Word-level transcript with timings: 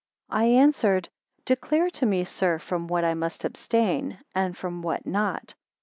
2 0.31 0.35
I 0.37 0.43
answered, 0.45 1.09
Declare 1.45 1.91
to 1.91 2.07
me, 2.07 2.23
sir, 2.23 2.57
from 2.57 2.87
what 2.87 3.03
I 3.03 3.13
must 3.13 3.45
abstain, 3.45 4.17
and 4.33 4.57
from 4.57 4.81
what 4.81 5.05
not. 5.05 5.53